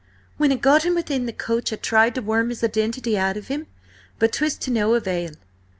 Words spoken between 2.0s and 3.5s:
to worm his identity out of